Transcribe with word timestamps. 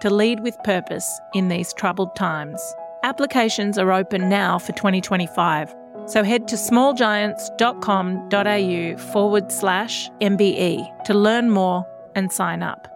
to 0.00 0.10
lead 0.10 0.40
with 0.40 0.60
purpose 0.64 1.20
in 1.34 1.48
these 1.48 1.72
troubled 1.74 2.16
times. 2.16 2.60
Applications 3.04 3.78
are 3.78 3.92
open 3.92 4.28
now 4.28 4.58
for 4.58 4.72
2025, 4.72 5.72
so 6.06 6.24
head 6.24 6.48
to 6.48 6.56
smallgiants.com.au 6.56 9.12
forward 9.12 9.52
slash 9.52 10.10
MBE 10.20 11.04
to 11.04 11.14
learn 11.14 11.50
more 11.50 11.86
and 12.14 12.32
sign 12.32 12.62
up. 12.62 12.88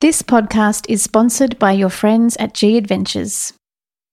This 0.00 0.20
podcast 0.20 0.84
is 0.88 1.02
sponsored 1.02 1.58
by 1.58 1.72
your 1.72 1.88
friends 1.88 2.36
at 2.38 2.54
G 2.54 2.76
Adventures. 2.76 3.52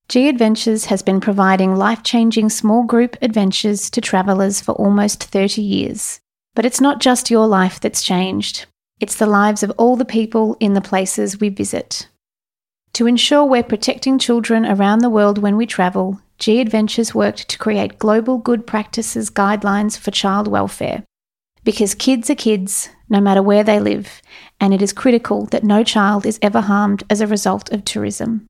G 0.07 0.29
Adventures 0.29 0.85
has 0.85 1.01
been 1.01 1.19
providing 1.19 1.75
life 1.75 2.03
changing 2.03 2.49
small 2.49 2.83
group 2.83 3.17
adventures 3.21 3.89
to 3.91 4.01
travellers 4.01 4.61
for 4.61 4.71
almost 4.73 5.23
30 5.23 5.61
years. 5.61 6.19
But 6.55 6.65
it's 6.65 6.81
not 6.81 6.99
just 6.99 7.29
your 7.29 7.47
life 7.47 7.79
that's 7.79 8.03
changed, 8.03 8.65
it's 8.99 9.15
the 9.15 9.25
lives 9.25 9.63
of 9.63 9.71
all 9.77 9.95
the 9.95 10.05
people 10.05 10.57
in 10.59 10.73
the 10.73 10.81
places 10.81 11.39
we 11.39 11.49
visit. 11.49 12.07
To 12.93 13.07
ensure 13.07 13.45
we're 13.45 13.63
protecting 13.63 14.19
children 14.19 14.65
around 14.65 14.99
the 14.99 15.09
world 15.09 15.37
when 15.37 15.55
we 15.55 15.65
travel, 15.65 16.19
G 16.37 16.59
Adventures 16.59 17.15
worked 17.15 17.47
to 17.49 17.57
create 17.57 17.99
global 17.99 18.37
good 18.37 18.65
practices 18.65 19.29
guidelines 19.29 19.97
for 19.97 20.11
child 20.11 20.47
welfare. 20.47 21.03
Because 21.63 21.93
kids 21.93 22.29
are 22.29 22.35
kids, 22.35 22.89
no 23.09 23.21
matter 23.21 23.43
where 23.43 23.63
they 23.63 23.79
live, 23.79 24.21
and 24.59 24.73
it 24.73 24.81
is 24.81 24.93
critical 24.93 25.45
that 25.47 25.63
no 25.63 25.83
child 25.83 26.25
is 26.25 26.39
ever 26.41 26.61
harmed 26.61 27.03
as 27.09 27.21
a 27.21 27.27
result 27.27 27.71
of 27.71 27.85
tourism. 27.85 28.47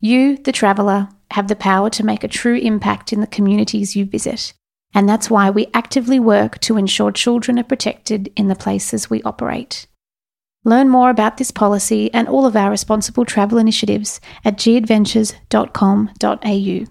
You, 0.00 0.36
the 0.36 0.52
traveller, 0.52 1.08
have 1.30 1.48
the 1.48 1.56
power 1.56 1.90
to 1.90 2.04
make 2.04 2.22
a 2.22 2.28
true 2.28 2.56
impact 2.56 3.12
in 3.12 3.20
the 3.20 3.26
communities 3.26 3.96
you 3.96 4.04
visit, 4.04 4.52
and 4.94 5.08
that's 5.08 5.28
why 5.28 5.50
we 5.50 5.66
actively 5.74 6.20
work 6.20 6.60
to 6.60 6.76
ensure 6.76 7.10
children 7.10 7.58
are 7.58 7.64
protected 7.64 8.32
in 8.36 8.46
the 8.48 8.54
places 8.54 9.10
we 9.10 9.20
operate. 9.22 9.88
Learn 10.64 10.88
more 10.88 11.10
about 11.10 11.36
this 11.36 11.50
policy 11.50 12.14
and 12.14 12.28
all 12.28 12.46
of 12.46 12.56
our 12.56 12.70
responsible 12.70 13.26
travel 13.26 13.58
initiatives 13.58 14.20
at 14.44 14.56
gadventures.com.au. 14.56 16.84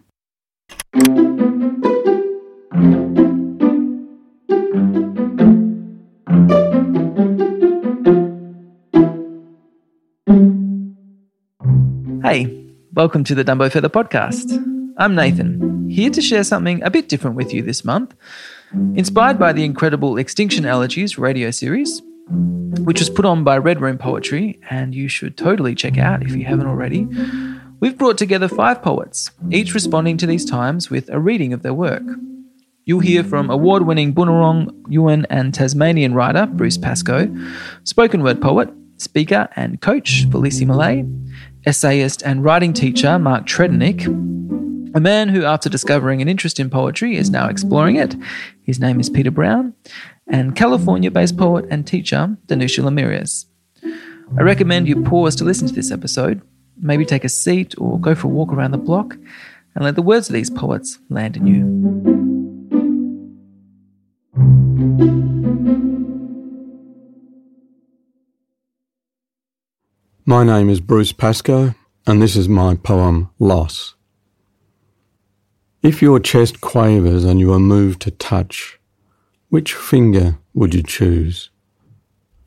Hey, 12.24 12.74
welcome 12.94 13.26
to 13.26 13.36
the 13.36 13.44
Dumbo 13.44 13.70
Feather 13.72 13.90
Podcast. 13.90 14.54
I'm 14.98 15.14
Nathan, 15.16 15.73
here 15.94 16.10
to 16.10 16.22
share 16.22 16.44
something 16.44 16.82
a 16.84 16.90
bit 16.90 17.08
different 17.08 17.36
with 17.36 17.54
you 17.54 17.62
this 17.62 17.86
month. 17.86 18.16
Inspired 18.96 19.38
by 19.38 19.54
the 19.54 19.64
incredible 19.64 20.18
Extinction 20.18 20.66
Elegies 20.66 21.18
radio 21.20 21.52
series, 21.52 22.02
which 22.80 23.00
was 23.00 23.10
put 23.10 23.26
on 23.26 23.44
by 23.44 23.58
Red 23.58 23.80
Room 23.80 24.00
Poetry, 24.00 24.60
and 24.70 24.96
you 24.96 25.08
should 25.08 25.38
totally 25.38 25.76
check 25.76 25.98
out 25.98 26.24
if 26.24 26.36
you 26.36 26.46
haven't 26.46 26.66
already. 26.66 27.08
We've 27.80 27.98
brought 27.98 28.18
together 28.18 28.48
five 28.48 28.82
poets, 28.82 29.30
each 29.52 29.76
responding 29.76 30.18
to 30.18 30.26
these 30.26 30.46
times 30.46 30.90
with 30.90 31.10
a 31.10 31.20
reading 31.20 31.54
of 31.54 31.62
their 31.62 31.74
work. 31.74 32.04
You'll 32.86 33.02
hear 33.02 33.24
from 33.24 33.50
award 33.50 33.86
winning 33.86 34.14
Bunurong, 34.14 34.70
Yuin, 34.88 35.26
and 35.30 35.54
Tasmanian 35.54 36.16
writer 36.16 36.48
Bruce 36.48 36.78
Pascoe, 36.78 37.34
spoken 37.84 38.24
word 38.24 38.42
poet, 38.42 38.70
speaker, 38.98 39.48
and 39.56 39.80
coach 39.80 40.26
Fleassy 40.32 40.66
Malay, 40.66 41.06
essayist 41.66 42.24
and 42.24 42.44
writing 42.44 42.74
teacher 42.74 43.20
Mark 43.20 43.46
Tredennick, 43.46 44.04
a 44.94 45.00
man 45.00 45.30
who, 45.30 45.44
after 45.44 45.70
discovering 45.70 46.22
an 46.22 46.28
interest 46.28 46.60
in 46.60 46.70
poetry, 46.70 47.18
is 47.18 47.30
now 47.30 47.48
exploring 47.48 47.96
it. 47.96 48.16
His 48.62 48.80
name 48.80 49.00
is 49.00 49.10
Peter 49.10 49.32
Brown, 49.32 49.74
and 50.28 50.56
California 50.56 51.10
based 51.10 51.38
poet 51.38 51.66
and 51.70 51.86
teacher 51.86 52.38
Danusha 52.48 52.84
Lameris. 52.84 53.46
I 54.38 54.42
recommend 54.42 54.88
you 54.88 55.04
pause 55.04 55.36
to 55.38 55.44
listen 55.44 55.68
to 55.68 55.74
this 55.74 55.92
episode, 55.92 56.42
maybe 56.78 57.06
take 57.06 57.24
a 57.24 57.30
seat 57.30 57.76
or 57.78 58.00
go 58.00 58.16
for 58.16 58.28
a 58.28 58.32
walk 58.32 58.54
around 58.54 58.72
the 58.72 58.78
block, 58.78 59.16
and 59.76 59.84
let 59.84 59.96
the 59.96 60.02
words 60.02 60.30
of 60.30 60.34
these 60.34 60.50
poets 60.50 61.00
land 61.10 61.38
in 61.38 61.48
you. 61.48 61.64
My 70.26 70.44
name 70.44 70.70
is 70.70 70.80
Bruce 70.80 71.12
Pascoe, 71.12 71.76
and 72.08 72.22
this 72.22 72.36
is 72.36 72.48
my 72.48 72.76
poem 72.76 73.30
Loss. 73.40 73.96
If 75.84 76.02
your 76.02 76.22
chest 76.22 76.62
quavers 76.62 77.26
and 77.26 77.42
you 77.42 77.52
are 77.52 77.60
moved 77.60 78.04
to 78.04 78.12
touch, 78.12 78.80
which 79.50 79.74
finger 79.74 80.38
would 80.54 80.74
you 80.74 80.82
choose? 80.82 81.50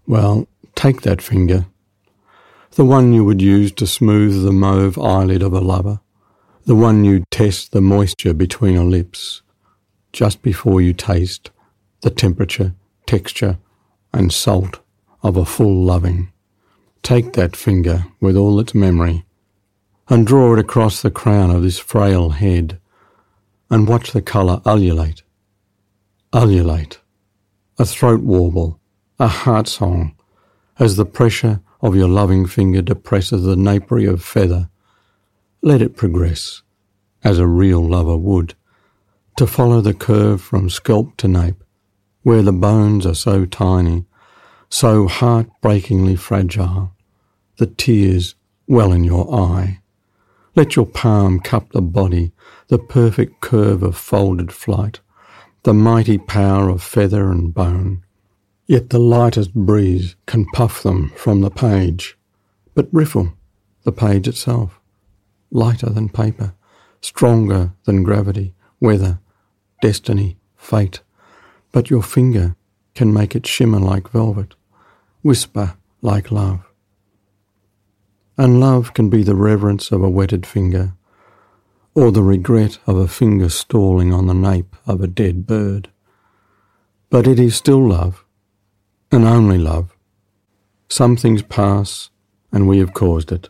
Well, 0.07 0.49
take 0.75 1.03
that 1.03 1.21
finger, 1.21 1.67
the 2.77 2.87
one 2.87 3.13
you 3.13 3.27
would 3.27 3.43
use 3.43 3.73
to 3.73 3.87
smooth 3.87 4.43
the 4.43 4.53
mauve 4.53 4.99
eyelid 4.99 5.43
of 5.43 5.53
a 5.53 5.61
lover, 5.61 6.01
the 6.65 6.75
one 6.75 7.05
you'd 7.05 7.31
test 7.31 7.73
the 7.73 7.83
moisture 7.83 8.33
between 8.33 8.73
your 8.73 8.85
lips, 8.85 9.43
just 10.15 10.41
before 10.41 10.81
you 10.81 10.95
taste 10.95 11.51
the 12.01 12.09
temperature, 12.09 12.75
texture, 13.05 13.59
and 14.15 14.33
salt 14.33 14.81
of 15.23 15.37
a 15.37 15.45
full 15.45 15.85
loving. 15.85 16.33
Take 17.03 17.35
that 17.35 17.55
finger 17.55 18.07
with 18.19 18.35
all 18.35 18.59
its 18.61 18.75
memory 18.75 19.27
and 20.09 20.27
draw 20.27 20.55
it 20.55 20.59
across 20.59 21.03
the 21.03 21.11
crown 21.11 21.51
of 21.51 21.63
this 21.63 21.79
frail 21.79 22.31
head 22.31 22.81
and 23.71 23.89
watch 23.89 24.13
the 24.13 24.23
colour 24.23 24.61
ululate. 24.65 25.23
Ululate. 26.33 27.01
A 27.79 27.85
throat 27.85 28.21
warble, 28.21 28.81
a 29.19 29.29
heart 29.29 29.69
song, 29.69 30.15
as 30.79 30.97
the 30.97 31.07
pressure 31.07 31.61
of 31.81 31.97
your 31.97 32.09
loving 32.09 32.47
finger 32.47 32.83
depresses 32.83 33.45
the 33.45 33.57
napery 33.57 34.07
of 34.07 34.23
feather. 34.23 34.69
Let 35.63 35.83
it 35.83 35.97
progress, 35.97 36.63
as 37.25 37.39
a 37.39 37.47
real 37.47 37.87
lover 37.87 38.17
would, 38.17 38.55
to 39.37 39.47
follow 39.47 39.81
the 39.81 39.95
curve 39.95 40.41
from 40.41 40.71
scalp 40.71 41.17
to 41.19 41.29
nape, 41.29 41.63
where 42.23 42.43
the 42.43 42.53
bones 42.53 43.05
are 43.07 43.15
so 43.15 43.45
tiny, 43.45 44.07
so 44.69 45.07
heart-breakingly 45.07 46.17
fragile, 46.17 46.93
the 47.59 47.67
tears 47.67 48.35
well 48.67 48.93
in 48.93 49.05
your 49.05 49.33
eye. 49.35 49.81
Let 50.57 50.75
your 50.75 50.87
palm 50.87 51.41
cup 51.41 51.73
the 51.73 51.83
body, 51.83 52.33
the 52.69 52.79
perfect 52.79 53.43
curve 53.43 53.83
of 53.83 53.95
folded 53.95 54.51
flight, 54.51 55.01
the 55.65 55.75
mighty 55.75 56.17
power 56.17 56.71
of 56.71 56.83
feather 56.83 57.31
and 57.31 57.53
bone. 57.53 58.03
Yet 58.67 58.89
the 58.89 58.99
lightest 58.99 59.53
breeze 59.53 60.17
can 60.25 60.47
puff 60.55 60.83
them 60.83 61.11
from 61.15 61.43
the 61.43 61.51
page, 61.51 62.17
but 62.75 62.89
riffle 62.91 63.35
the 63.85 63.93
page 63.93 64.27
itself, 64.27 64.81
lighter 65.51 65.91
than 65.91 66.09
paper, 66.09 66.55
stronger 67.03 67.73
than 67.85 68.03
gravity, 68.03 68.55
weather, 68.81 69.19
destiny, 69.83 70.39
fate. 70.57 71.03
But 71.71 71.91
your 71.91 72.03
finger 72.03 72.57
can 72.95 73.13
make 73.13 73.37
it 73.37 73.47
shimmer 73.47 73.79
like 73.79 74.09
velvet, 74.09 74.55
whisper 75.21 75.77
like 76.01 76.33
love. 76.33 76.66
And 78.39 78.61
love 78.61 78.93
can 78.93 79.09
be 79.09 79.23
the 79.23 79.35
reverence 79.35 79.91
of 79.91 80.03
a 80.03 80.11
wetted 80.11 80.45
finger, 80.45 80.93
or 81.95 82.13
the 82.13 82.23
regret 82.23 82.79
of 82.87 82.99
a 82.99 83.09
finger 83.09 83.49
stalling 83.49 84.13
on 84.13 84.27
the 84.27 84.35
nape 84.35 84.77
of 84.87 85.01
a 85.01 85.07
dead 85.07 85.47
bird. 85.47 85.89
But 87.09 87.27
it 87.27 87.39
is 87.41 87.57
still 87.57 87.89
love, 87.89 88.25
and 89.11 89.25
only 89.25 89.57
love. 89.57 89.97
Some 90.89 91.17
things 91.17 91.43
pass, 91.43 92.11
and 92.53 92.69
we 92.69 92.79
have 92.79 92.93
caused 92.93 93.33
it. 93.33 93.49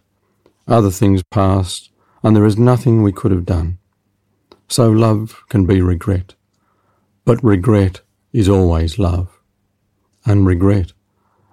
Other 0.68 0.90
things 0.90 1.22
pass, 1.24 1.90
and 2.22 2.36
there 2.36 2.46
is 2.46 2.56
nothing 2.56 3.02
we 3.02 3.12
could 3.12 3.32
have 3.32 3.44
done. 3.44 3.78
So 4.68 4.90
love 4.90 5.42
can 5.48 5.66
be 5.66 5.80
regret, 5.80 6.34
but 7.24 7.42
regret 7.42 8.02
is 8.32 8.48
always 8.48 8.98
love. 8.98 9.40
And 10.24 10.46
regret 10.46 10.92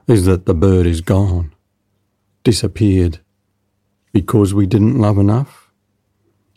is 0.07 0.25
that 0.25 0.45
the 0.45 0.53
bird 0.53 0.85
is 0.85 1.01
gone, 1.01 1.53
disappeared, 2.43 3.19
because 4.13 4.53
we 4.53 4.65
didn't 4.65 4.99
love 4.99 5.17
enough? 5.17 5.71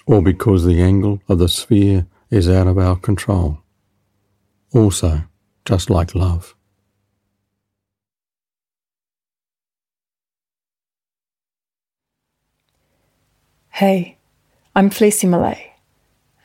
Or 0.06 0.22
because 0.22 0.64
the 0.64 0.80
angle 0.80 1.20
of 1.28 1.38
the 1.38 1.48
sphere 1.48 2.06
is 2.30 2.48
out 2.48 2.68
of 2.68 2.78
our 2.78 2.96
control? 2.96 3.58
Also, 4.72 5.22
just 5.64 5.90
like 5.90 6.14
love. 6.14 6.54
Hey, 13.70 14.16
I'm 14.74 14.88
Fleassy 14.88 15.26
Malay, 15.26 15.72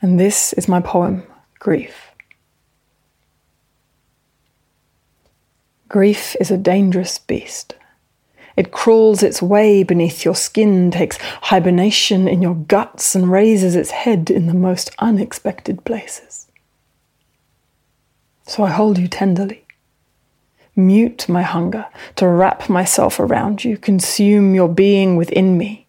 and 0.02 0.20
this 0.20 0.52
is 0.54 0.68
my 0.68 0.80
poem, 0.80 1.22
Grief. 1.58 2.10
Grief 5.88 6.36
is 6.40 6.50
a 6.50 6.58
dangerous 6.58 7.18
beast. 7.18 7.74
It 8.56 8.72
crawls 8.72 9.22
its 9.22 9.40
way 9.40 9.82
beneath 9.82 10.24
your 10.24 10.34
skin, 10.34 10.90
takes 10.90 11.18
hibernation 11.42 12.28
in 12.28 12.42
your 12.42 12.54
guts, 12.54 13.14
and 13.14 13.30
raises 13.30 13.74
its 13.74 13.90
head 13.90 14.30
in 14.30 14.46
the 14.46 14.54
most 14.54 14.90
unexpected 14.98 15.84
places. 15.84 16.46
So 18.46 18.64
I 18.64 18.70
hold 18.70 18.98
you 18.98 19.08
tenderly, 19.08 19.64
mute 20.76 21.28
my 21.28 21.42
hunger 21.42 21.86
to 22.16 22.26
wrap 22.26 22.68
myself 22.68 23.18
around 23.18 23.64
you, 23.64 23.78
consume 23.78 24.54
your 24.54 24.68
being 24.68 25.16
within 25.16 25.56
me 25.56 25.81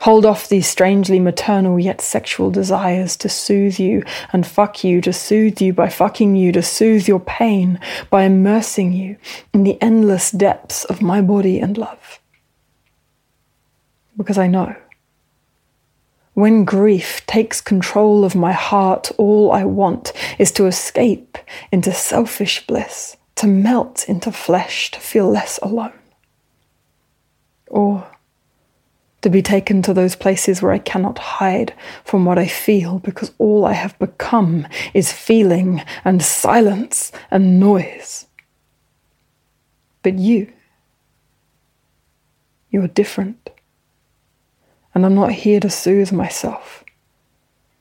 Hold 0.00 0.24
off 0.24 0.48
these 0.48 0.66
strangely 0.66 1.20
maternal 1.20 1.78
yet 1.78 2.00
sexual 2.00 2.50
desires 2.50 3.16
to 3.18 3.28
soothe 3.28 3.78
you 3.78 4.02
and 4.32 4.46
fuck 4.46 4.82
you, 4.82 5.02
to 5.02 5.12
soothe 5.12 5.60
you 5.60 5.74
by 5.74 5.90
fucking 5.90 6.36
you, 6.36 6.52
to 6.52 6.62
soothe 6.62 7.06
your 7.06 7.20
pain 7.20 7.78
by 8.08 8.24
immersing 8.24 8.94
you 8.94 9.18
in 9.52 9.62
the 9.62 9.80
endless 9.82 10.30
depths 10.30 10.84
of 10.86 11.02
my 11.02 11.20
body 11.20 11.58
and 11.58 11.76
love. 11.76 12.18
Because 14.16 14.38
I 14.38 14.46
know. 14.46 14.74
When 16.32 16.64
grief 16.64 17.26
takes 17.26 17.60
control 17.60 18.24
of 18.24 18.34
my 18.34 18.52
heart, 18.52 19.10
all 19.18 19.52
I 19.52 19.64
want 19.64 20.14
is 20.38 20.50
to 20.52 20.64
escape 20.64 21.36
into 21.70 21.92
selfish 21.92 22.66
bliss, 22.66 23.18
to 23.34 23.46
melt 23.46 24.08
into 24.08 24.32
flesh, 24.32 24.90
to 24.92 25.00
feel 25.00 25.30
less 25.30 25.58
alone. 25.62 25.92
Or 27.66 28.06
to 29.22 29.30
be 29.30 29.42
taken 29.42 29.82
to 29.82 29.92
those 29.92 30.16
places 30.16 30.62
where 30.62 30.72
I 30.72 30.78
cannot 30.78 31.18
hide 31.18 31.74
from 32.04 32.24
what 32.24 32.38
I 32.38 32.46
feel 32.46 32.98
because 33.00 33.32
all 33.38 33.64
I 33.64 33.72
have 33.72 33.98
become 33.98 34.66
is 34.94 35.12
feeling 35.12 35.82
and 36.04 36.22
silence 36.22 37.12
and 37.30 37.60
noise. 37.60 38.26
But 40.02 40.18
you, 40.18 40.50
you're 42.70 42.88
different. 42.88 43.50
And 44.94 45.04
I'm 45.04 45.14
not 45.14 45.32
here 45.32 45.60
to 45.60 45.70
soothe 45.70 46.12
myself. 46.12 46.84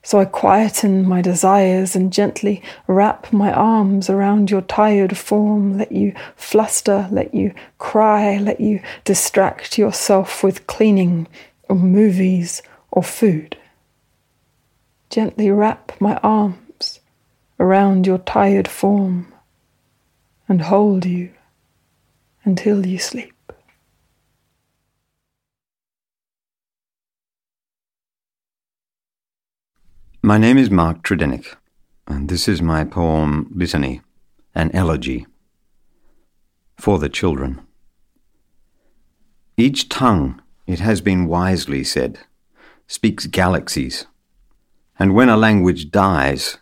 So 0.01 0.19
I 0.19 0.25
quieten 0.25 1.05
my 1.05 1.21
desires 1.21 1.95
and 1.95 2.11
gently 2.11 2.63
wrap 2.87 3.33
my 3.33 3.51
arms 3.51 4.09
around 4.09 4.49
your 4.49 4.61
tired 4.61 5.17
form, 5.17 5.77
let 5.77 5.91
you 5.91 6.13
fluster, 6.35 7.07
let 7.11 7.33
you 7.33 7.53
cry, 7.77 8.37
let 8.37 8.59
you 8.59 8.81
distract 9.03 9.77
yourself 9.77 10.43
with 10.43 10.67
cleaning 10.67 11.27
or 11.67 11.75
movies 11.75 12.61
or 12.91 13.03
food. 13.03 13.57
Gently 15.09 15.51
wrap 15.51 15.91
my 15.99 16.17
arms 16.17 16.99
around 17.59 18.07
your 18.07 18.19
tired 18.19 18.67
form 18.67 19.33
and 20.47 20.61
hold 20.61 21.05
you 21.05 21.31
until 22.45 22.85
you 22.85 22.97
sleep. 22.97 23.33
My 30.21 30.37
name 30.37 30.57
is 30.57 30.69
Mark 30.69 31.01
Tredennick, 31.01 31.55
and 32.05 32.27
this 32.27 32.49
is 32.49 32.61
my 32.61 32.83
poem 32.83 33.49
Litany, 33.55 34.01
an 34.53 34.69
elegy 34.73 35.25
for 36.77 36.99
the 36.99 37.07
children. 37.07 37.61
Each 39.55 39.87
tongue, 39.87 40.41
it 40.67 40.81
has 40.81 40.99
been 40.99 41.25
wisely 41.27 41.85
said, 41.85 42.19
speaks 42.85 43.27
galaxies, 43.27 44.07
and 44.99 45.15
when 45.15 45.29
a 45.29 45.37
language 45.37 45.89
dies, 45.89 46.57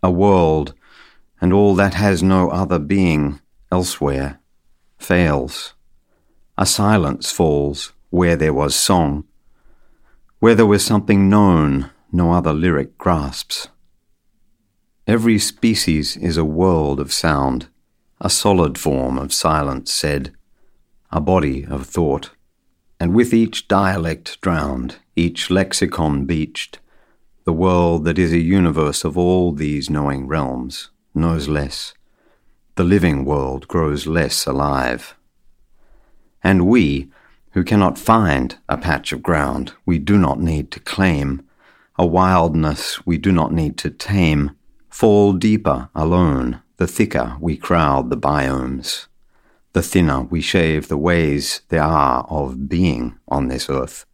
a 0.00 0.10
world 0.10 0.72
and 1.40 1.52
all 1.52 1.74
that 1.74 1.94
has 1.94 2.22
no 2.22 2.50
other 2.50 2.78
being 2.78 3.40
elsewhere 3.72 4.38
fails. 4.96 5.74
A 6.56 6.64
silence 6.64 7.32
falls 7.32 7.94
where 8.10 8.36
there 8.36 8.54
was 8.54 8.76
song, 8.76 9.24
where 10.38 10.54
there 10.54 10.66
was 10.66 10.84
something 10.84 11.28
known 11.28 11.90
no 12.12 12.32
other 12.32 12.52
lyric 12.52 12.98
grasps. 12.98 13.68
Every 15.06 15.38
species 15.38 16.16
is 16.16 16.36
a 16.36 16.44
world 16.44 17.00
of 17.00 17.12
sound, 17.12 17.68
a 18.20 18.30
solid 18.30 18.78
form 18.78 19.18
of 19.18 19.32
silence 19.32 19.92
said, 19.92 20.32
a 21.10 21.20
body 21.20 21.66
of 21.66 21.86
thought, 21.86 22.30
and 23.00 23.14
with 23.14 23.34
each 23.34 23.66
dialect 23.66 24.40
drowned, 24.40 24.96
each 25.16 25.50
lexicon 25.50 26.24
beached, 26.24 26.78
the 27.44 27.52
world 27.52 28.04
that 28.04 28.18
is 28.18 28.32
a 28.32 28.38
universe 28.38 29.02
of 29.02 29.18
all 29.18 29.50
these 29.50 29.90
knowing 29.90 30.28
realms 30.28 30.90
knows 31.14 31.48
less. 31.48 31.94
The 32.76 32.84
living 32.84 33.24
world 33.24 33.66
grows 33.66 34.06
less 34.06 34.46
alive. 34.46 35.16
And 36.44 36.66
we, 36.66 37.10
who 37.50 37.64
cannot 37.64 37.98
find 37.98 38.56
a 38.68 38.78
patch 38.78 39.12
of 39.12 39.22
ground 39.22 39.72
we 39.84 39.98
do 39.98 40.16
not 40.16 40.40
need 40.40 40.70
to 40.70 40.80
claim, 40.80 41.42
a 42.02 42.06
wildness 42.06 43.06
we 43.06 43.16
do 43.16 43.30
not 43.30 43.52
need 43.52 43.78
to 43.78 43.88
tame, 43.88 44.50
fall 44.90 45.32
deeper 45.32 45.88
alone, 45.94 46.60
the 46.76 46.86
thicker 46.88 47.36
we 47.38 47.56
crowd 47.56 48.10
the 48.10 48.16
biomes, 48.16 49.06
the 49.72 49.82
thinner 49.84 50.22
we 50.22 50.40
shave 50.40 50.88
the 50.88 50.98
ways 50.98 51.62
there 51.68 51.84
are 51.84 52.26
of 52.28 52.68
being 52.68 53.16
on 53.28 53.46
this 53.46 53.70
earth. 53.70 54.04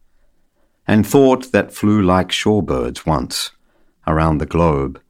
And 0.87 1.03
thought 1.05 1.51
that 1.51 1.73
flew 1.73 1.99
like 1.99 2.29
shorebirds 2.29 3.07
once 3.07 3.53
around 4.05 4.37
the 4.37 4.45
globe, 4.45 5.01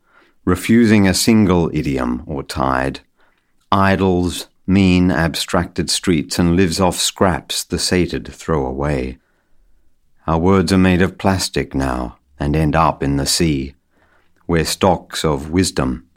refusing 0.46 1.06
a 1.06 1.14
single 1.14 1.70
idiom 1.74 2.24
or 2.26 2.44
tide, 2.44 3.02
idles 3.74 4.48
mean 4.66 5.12
abstracted 5.12 5.90
streets 5.90 6.40
and 6.40 6.56
lives 6.56 6.80
off 6.80 6.96
scraps 6.96 7.62
the 7.66 7.78
sated 7.78 8.26
throw 8.30 8.66
away. 8.66 9.18
Our 10.26 10.40
words 10.40 10.72
are 10.72 10.78
made 10.78 11.02
of 11.02 11.18
plastic 11.18 11.76
now, 11.76 12.19
and 12.40 12.56
end 12.56 12.76
up 12.76 13.04
in 13.04 13.18
the 13.18 13.26
sea, 13.26 13.76
where 14.46 14.66
stocks 14.66 15.26
of 15.26 15.52
wisdom, 15.52 16.08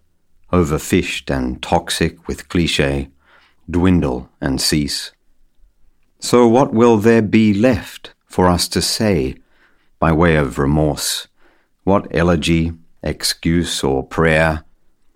overfished 0.53 1.35
and 1.35 1.63
toxic 1.63 2.29
with 2.29 2.49
cliche, 2.49 3.11
dwindle 3.69 4.29
and 4.41 4.61
cease. 4.61 5.13
So, 6.19 6.47
what 6.47 6.73
will 6.73 6.99
there 6.99 7.23
be 7.23 7.53
left 7.53 8.15
for 8.27 8.47
us 8.47 8.69
to 8.69 8.81
say 8.81 9.37
by 9.99 10.13
way 10.13 10.37
of 10.37 10.59
remorse? 10.59 11.27
What 11.85 12.07
elegy, 12.15 12.73
excuse, 13.03 13.83
or 13.83 14.07
prayer, 14.07 14.65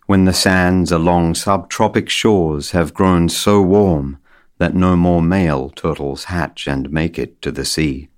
when 0.07 0.25
the 0.25 0.33
sands 0.33 0.91
along 0.91 1.35
subtropic 1.35 2.09
shores 2.09 2.73
have 2.73 2.95
grown 2.95 3.29
so 3.29 3.63
warm 3.63 4.19
that 4.59 4.75
no 4.75 4.97
more 4.97 5.23
male 5.23 5.71
turtles 5.71 6.25
hatch 6.25 6.67
and 6.67 6.91
make 6.91 7.19
it 7.19 7.41
to 7.43 7.53
the 7.53 7.65
sea? 7.65 8.09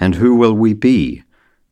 And 0.00 0.16
who 0.16 0.34
will 0.34 0.54
we 0.54 0.74
be 0.74 1.22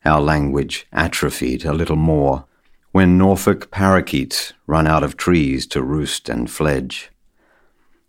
our 0.03 0.21
language 0.21 0.87
atrophied 0.91 1.65
a 1.65 1.73
little 1.73 1.95
more 1.95 2.45
when 2.91 3.17
Norfolk 3.17 3.71
parakeets 3.71 4.53
run 4.67 4.85
out 4.85 5.03
of 5.03 5.15
trees 5.15 5.65
to 5.67 5.81
roost 5.81 6.27
and 6.27 6.49
fledge. 6.49 7.09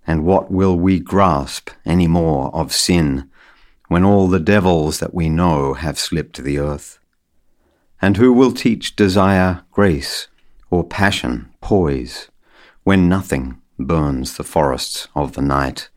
And 0.07 0.25
what 0.25 0.51
will 0.51 0.77
we 0.77 0.99
grasp 0.99 1.71
any 1.85 2.09
more 2.09 2.53
of 2.55 2.73
sin 2.73 3.31
when 3.89 4.05
all 4.05 4.27
the 4.27 4.41
devils 4.41 4.99
that 4.99 5.15
we 5.15 5.29
know 5.29 5.75
have 5.75 5.99
slipped 5.99 6.43
the 6.43 6.59
earth? 6.59 6.99
And 8.01 8.17
who 8.17 8.33
will 8.33 8.53
teach 8.53 8.97
desire 8.97 9.63
grace 9.71 10.27
or 10.71 10.83
passion 10.83 11.51
poise 11.61 12.29
when 12.83 13.09
nothing 13.09 13.61
burns 13.79 14.37
the 14.37 14.45
forests 14.45 15.07
of 15.15 15.35
the 15.35 15.43
night? 15.43 15.89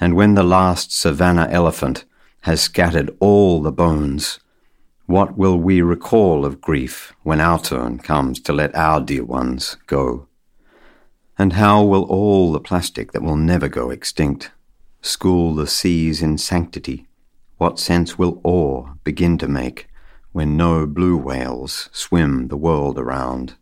And 0.00 0.14
when 0.14 0.34
the 0.34 0.42
last 0.42 0.96
savannah 0.98 1.48
elephant 1.50 2.06
has 2.42 2.62
scattered 2.62 3.14
all 3.20 3.60
the 3.60 3.70
bones 3.70 4.40
what 5.06 5.36
will 5.36 5.58
we 5.58 5.82
recall 5.82 6.44
of 6.44 6.60
grief 6.60 7.12
when 7.22 7.40
our 7.40 7.58
turn 7.58 7.98
comes 7.98 8.40
to 8.40 8.52
let 8.52 8.74
our 8.74 9.00
dear 9.00 9.24
ones 9.24 9.76
go? 9.86 10.28
And 11.38 11.54
how 11.54 11.82
will 11.82 12.04
all 12.04 12.52
the 12.52 12.60
plastic 12.60 13.12
that 13.12 13.22
will 13.22 13.36
never 13.36 13.68
go 13.68 13.90
extinct 13.90 14.50
school 15.00 15.54
the 15.54 15.66
seas 15.66 16.22
in 16.22 16.38
sanctity? 16.38 17.06
What 17.58 17.78
sense 17.78 18.16
will 18.16 18.40
awe 18.44 18.92
begin 19.02 19.38
to 19.38 19.48
make 19.48 19.88
when 20.30 20.56
no 20.56 20.86
blue 20.86 21.16
whales 21.16 21.88
swim 21.92 22.48
the 22.48 22.56
world 22.56 22.98
around? 22.98 23.54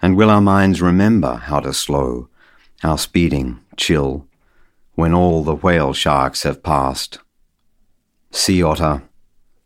And 0.00 0.16
will 0.16 0.30
our 0.30 0.40
minds 0.40 0.80
remember 0.80 1.36
how 1.36 1.60
to 1.60 1.74
slow, 1.74 2.28
how 2.80 2.96
speeding 2.96 3.60
chill, 3.76 4.26
when 4.94 5.14
all 5.14 5.44
the 5.44 5.54
whale 5.54 5.92
sharks 5.92 6.42
have 6.42 6.62
passed? 6.62 7.18
Sea 8.30 8.62
otter, 8.62 9.02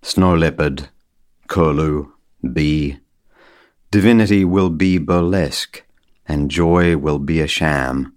snow 0.07 0.37
leopard, 0.37 0.89
curlew, 1.49 2.13
bee. 2.53 2.97
Divinity 3.91 4.45
will 4.45 4.71
be 4.71 4.99
burlesque, 4.99 5.83
and 6.29 6.49
joy 6.49 6.97
will 6.97 7.19
be 7.19 7.41
a 7.41 7.49
sham, 7.49 8.15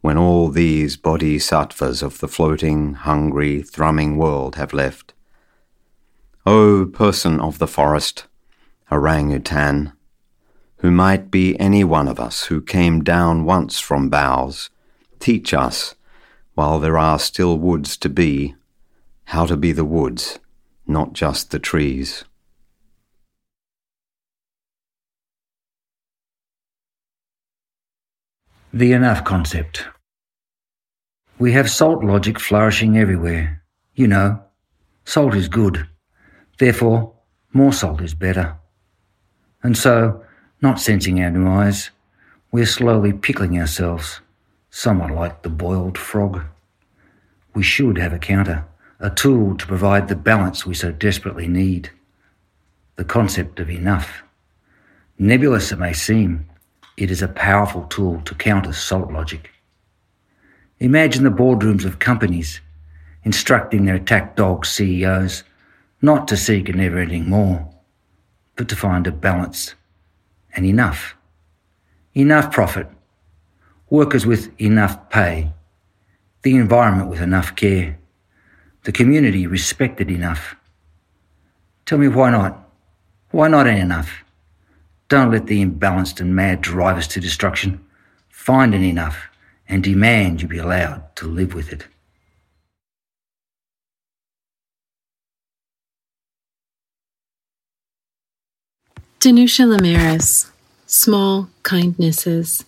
when 0.00 0.16
all 0.16 0.48
these 0.48 0.96
bodhisattvas 0.96 2.02
of 2.02 2.20
the 2.20 2.26
floating, 2.26 2.94
hungry, 2.94 3.60
thrumming 3.60 4.16
world 4.16 4.56
have 4.56 4.72
left. 4.72 5.12
O 6.46 6.86
person 6.86 7.38
of 7.38 7.58
the 7.58 7.68
forest, 7.68 8.24
orangutan, 8.90 9.92
who 10.78 10.90
might 10.90 11.30
be 11.30 11.60
any 11.60 11.84
one 11.84 12.08
of 12.08 12.18
us 12.18 12.44
who 12.44 12.62
came 12.62 13.04
down 13.04 13.44
once 13.44 13.78
from 13.78 14.08
boughs, 14.08 14.70
teach 15.20 15.52
us, 15.52 15.96
while 16.54 16.78
there 16.78 16.96
are 16.96 17.18
still 17.18 17.58
woods 17.58 17.94
to 17.98 18.08
be, 18.08 18.54
how 19.24 19.44
to 19.44 19.56
be 19.58 19.72
the 19.72 19.84
woods, 19.84 20.38
not 20.86 21.12
just 21.12 21.50
the 21.50 21.58
trees. 21.58 22.24
The 28.72 28.92
enough 28.92 29.24
concept. 29.24 29.84
We 31.38 31.52
have 31.52 31.70
salt 31.70 32.04
logic 32.04 32.38
flourishing 32.38 32.98
everywhere. 32.98 33.62
You 33.94 34.06
know, 34.08 34.42
salt 35.04 35.34
is 35.34 35.48
good. 35.48 35.88
Therefore, 36.58 37.14
more 37.52 37.72
salt 37.72 38.00
is 38.00 38.14
better. 38.14 38.56
And 39.62 39.76
so, 39.76 40.22
not 40.60 40.80
sensing 40.80 41.22
our 41.22 41.30
demise, 41.30 41.90
we're 42.52 42.66
slowly 42.66 43.12
pickling 43.12 43.58
ourselves, 43.58 44.20
somewhat 44.70 45.10
like 45.10 45.42
the 45.42 45.50
boiled 45.50 45.98
frog. 45.98 46.42
We 47.54 47.62
should 47.62 47.98
have 47.98 48.12
a 48.12 48.18
counter, 48.18 48.66
a 48.98 49.10
tool 49.10 49.56
to 49.56 49.66
provide 49.66 50.08
the 50.08 50.16
balance 50.16 50.64
we 50.64 50.74
so 50.74 50.90
desperately 50.92 51.46
need. 51.46 51.90
The 52.96 53.04
concept 53.04 53.60
of 53.60 53.68
enough. 53.68 54.22
Nebulous 55.18 55.72
it 55.72 55.78
may 55.78 55.92
seem, 55.92 56.48
it 56.96 57.10
is 57.10 57.20
a 57.20 57.28
powerful 57.28 57.84
tool 57.84 58.22
to 58.22 58.34
counter 58.34 58.72
salt 58.72 59.12
logic. 59.12 59.50
Imagine 60.78 61.24
the 61.24 61.30
boardrooms 61.30 61.84
of 61.84 61.98
companies 61.98 62.60
instructing 63.24 63.84
their 63.84 63.96
attack 63.96 64.36
dog 64.36 64.64
CEOs 64.64 65.42
not 66.00 66.28
to 66.28 66.36
seek 66.36 66.68
a 66.68 66.72
never 66.72 66.98
ending 66.98 67.28
more, 67.28 67.68
but 68.54 68.68
to 68.68 68.76
find 68.76 69.06
a 69.06 69.12
balance 69.12 69.74
and 70.54 70.64
enough. 70.64 71.16
Enough 72.14 72.52
profit, 72.52 72.88
workers 73.90 74.24
with 74.24 74.50
enough 74.60 75.10
pay, 75.10 75.52
the 76.42 76.56
environment 76.56 77.10
with 77.10 77.20
enough 77.20 77.54
care, 77.56 77.98
the 78.86 78.92
community 78.92 79.48
respected 79.48 80.08
enough. 80.12 80.54
Tell 81.86 81.98
me 81.98 82.06
why 82.06 82.30
not? 82.30 82.70
Why 83.32 83.48
not 83.48 83.66
enough? 83.66 84.22
Don't 85.08 85.32
let 85.32 85.46
the 85.46 85.60
imbalanced 85.60 86.20
and 86.20 86.36
mad 86.36 86.60
drive 86.60 86.96
us 86.96 87.08
to 87.08 87.20
destruction. 87.20 87.84
Find 88.28 88.76
an 88.76 88.84
enough 88.84 89.26
and 89.68 89.82
demand 89.82 90.40
you 90.40 90.46
be 90.46 90.58
allowed 90.58 91.16
to 91.16 91.26
live 91.26 91.52
with 91.52 91.72
it. 91.72 91.88
Danusha 99.18 99.66
Lameris, 99.66 100.48
Small 100.86 101.48
Kindnesses. 101.64 102.64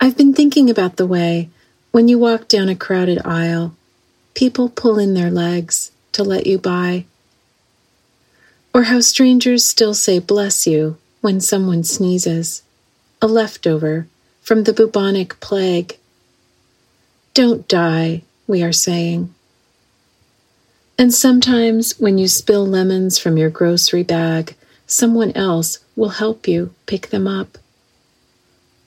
I've 0.00 0.16
been 0.16 0.34
thinking 0.34 0.70
about 0.70 0.98
the 0.98 1.06
way, 1.06 1.48
when 1.90 2.06
you 2.06 2.16
walk 2.16 2.46
down 2.46 2.68
a 2.68 2.76
crowded 2.76 3.20
aisle, 3.24 3.74
people 4.34 4.68
pull 4.68 4.98
in 4.98 5.14
their 5.14 5.30
legs 5.30 5.90
to 6.12 6.22
let 6.22 6.46
you 6.46 6.58
by. 6.58 7.04
Or 8.72 8.84
how 8.84 9.00
strangers 9.00 9.64
still 9.64 9.94
say 9.94 10.18
bless 10.18 10.66
you 10.66 10.96
when 11.20 11.40
someone 11.40 11.84
sneezes, 11.84 12.62
a 13.22 13.26
leftover 13.26 14.06
from 14.42 14.64
the 14.64 14.72
bubonic 14.72 15.40
plague. 15.40 15.98
Don't 17.32 17.66
die, 17.66 18.22
we 18.46 18.62
are 18.62 18.72
saying. 18.72 19.34
And 20.98 21.12
sometimes 21.12 21.98
when 21.98 22.18
you 22.18 22.28
spill 22.28 22.66
lemons 22.66 23.18
from 23.18 23.36
your 23.36 23.50
grocery 23.50 24.02
bag, 24.02 24.54
someone 24.86 25.32
else 25.32 25.78
will 25.96 26.10
help 26.10 26.46
you 26.46 26.74
pick 26.86 27.08
them 27.08 27.26
up. 27.26 27.58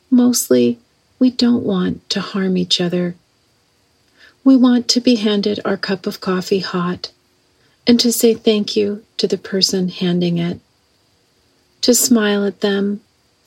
Mostly, 0.09 0.79
we 1.19 1.31
don't 1.31 1.63
want 1.63 2.09
to 2.11 2.21
harm 2.21 2.55
each 2.55 2.79
other. 2.79 3.15
We 4.47 4.55
want 4.55 4.87
to 4.87 5.01
be 5.01 5.15
handed 5.15 5.59
our 5.65 5.75
cup 5.75 6.07
of 6.07 6.21
coffee 6.21 6.59
hot 6.59 7.11
and 7.85 7.99
to 7.99 8.13
say 8.13 8.33
thank 8.33 8.77
you 8.77 9.03
to 9.17 9.27
the 9.27 9.37
person 9.37 9.89
handing 9.89 10.37
it, 10.37 10.61
to 11.81 11.93
smile 11.93 12.45
at 12.45 12.61
them 12.61 13.01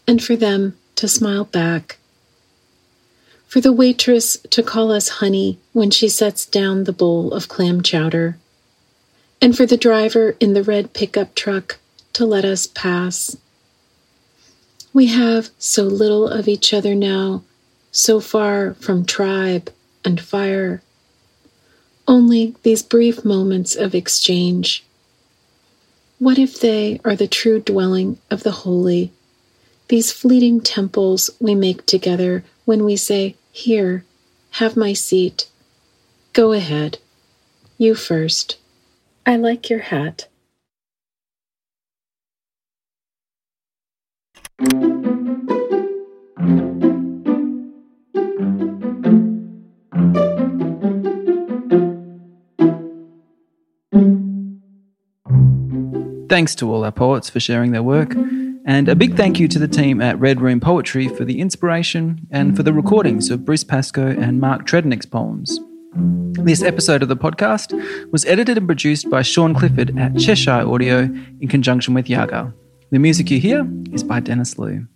and 0.07 0.23
for 0.23 0.37
them 0.37 0.76
to 0.97 1.09
smile 1.09 1.47
back, 1.47 1.97
for 3.47 3.62
the 3.62 3.73
waitress 3.73 4.37
to 4.50 4.62
call 4.62 4.92
us 4.92 5.09
honey 5.09 5.59
when 5.73 5.90
she 5.90 6.07
sets 6.07 6.45
down 6.45 6.85
the 6.85 6.92
bowl 6.92 7.33
of 7.33 7.49
clam 7.49 7.83
chowder 7.83 8.37
and 9.40 9.57
for 9.57 9.64
the 9.64 9.78
driver 9.78 10.37
in 10.38 10.52
the 10.52 10.62
red 10.62 10.92
pickup 10.92 11.35
truck 11.35 11.78
to 12.12 12.26
let 12.26 12.45
us 12.45 12.66
pass. 12.66 13.38
We 14.92 15.07
have 15.07 15.49
so 15.59 15.85
little 15.85 16.28
of 16.28 16.47
each 16.47 16.75
other 16.75 16.95
now, 16.95 17.42
so 17.90 18.21
far 18.21 18.75
from 18.75 19.07
tribe 19.07 19.73
and 20.04 20.21
fire. 20.21 20.83
Only 22.11 22.57
these 22.64 22.83
brief 22.83 23.25
moments 23.25 23.76
of 23.76 23.95
exchange. 23.95 24.83
What 26.19 26.40
if 26.40 26.59
they 26.59 27.00
are 27.05 27.14
the 27.14 27.29
true 27.29 27.61
dwelling 27.61 28.19
of 28.33 28.43
the 28.43 28.50
holy, 28.50 29.12
these 29.87 30.11
fleeting 30.11 30.61
temples 30.61 31.31
we 31.38 31.55
make 31.55 31.87
together 31.87 32.43
when 32.64 32.85
we 32.85 32.97
say, 32.97 33.37
Here, 33.52 34.05
have 34.59 34.76
my 34.76 34.93
seat. 34.93 35.49
Go 36.33 36.50
ahead. 36.50 36.99
You 37.79 37.95
first. 37.95 38.57
I 39.25 39.37
like 39.37 39.71
your 39.71 39.79
hat. 39.79 40.26
Thanks 56.31 56.55
to 56.55 56.73
all 56.73 56.85
our 56.85 56.93
poets 56.93 57.29
for 57.29 57.41
sharing 57.41 57.73
their 57.73 57.83
work, 57.83 58.15
and 58.65 58.89
a 58.89 58.95
big 58.95 59.17
thank 59.17 59.41
you 59.41 59.49
to 59.49 59.59
the 59.59 59.67
team 59.67 60.01
at 60.01 60.17
Red 60.21 60.41
Room 60.41 60.61
Poetry 60.61 61.09
for 61.09 61.25
the 61.25 61.41
inspiration 61.41 62.25
and 62.31 62.57
for 62.57 62.63
the 62.63 62.73
recordings 62.73 63.31
of 63.31 63.45
Bruce 63.45 63.65
Pascoe 63.65 64.17
and 64.17 64.41
Mark 64.41 64.65
Tredennick's 64.65 65.07
poems. 65.07 65.59
This 66.45 66.63
episode 66.63 67.03
of 67.03 67.09
the 67.09 67.17
podcast 67.17 67.73
was 68.13 68.25
edited 68.27 68.57
and 68.57 68.69
produced 68.69 69.11
by 69.11 69.23
Sean 69.23 69.55
Clifford 69.55 69.99
at 69.99 70.17
Cheshire 70.17 70.65
Audio 70.65 71.01
in 71.41 71.49
conjunction 71.49 71.95
with 71.95 72.09
Yaga. 72.09 72.55
The 72.91 73.01
music 73.01 73.29
you 73.29 73.41
hear 73.41 73.69
is 73.93 74.05
by 74.05 74.21
Dennis 74.21 74.57
Liu. 74.57 74.87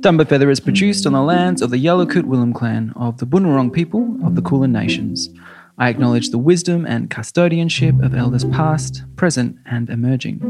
Dumbo 0.00 0.28
Feather 0.28 0.50
is 0.50 0.58
produced 0.58 1.06
on 1.06 1.12
the 1.12 1.22
lands 1.22 1.62
of 1.62 1.70
the 1.70 1.76
Yalukit 1.76 2.24
Willam 2.24 2.52
clan 2.52 2.92
of 2.96 3.18
the 3.18 3.26
Bunurong 3.26 3.72
people 3.72 4.18
of 4.24 4.34
the 4.34 4.42
Kulin 4.42 4.72
Nations. 4.72 5.28
I 5.78 5.88
acknowledge 5.88 6.30
the 6.30 6.38
wisdom 6.38 6.86
and 6.86 7.10
custodianship 7.10 8.04
of 8.04 8.14
elders 8.14 8.44
past, 8.44 9.02
present, 9.16 9.56
and 9.66 9.90
emerging. 9.90 10.40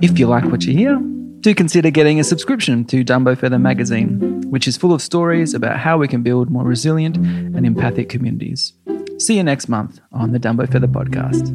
If 0.00 0.18
you 0.18 0.26
like 0.26 0.44
what 0.44 0.64
you 0.64 0.76
hear, 0.76 1.00
do 1.40 1.54
consider 1.54 1.90
getting 1.90 2.20
a 2.20 2.24
subscription 2.24 2.84
to 2.86 3.04
Dumbo 3.04 3.36
Feather 3.36 3.58
magazine, 3.58 4.42
which 4.50 4.66
is 4.66 4.76
full 4.76 4.92
of 4.92 5.02
stories 5.02 5.54
about 5.54 5.78
how 5.78 5.98
we 5.98 6.08
can 6.08 6.22
build 6.22 6.50
more 6.50 6.64
resilient 6.64 7.16
and 7.16 7.64
empathic 7.66 8.08
communities. 8.08 8.72
See 9.18 9.36
you 9.36 9.44
next 9.44 9.68
month 9.68 10.00
on 10.12 10.32
the 10.32 10.40
Dumbo 10.40 10.70
Feather 10.70 10.88
podcast. 10.88 11.48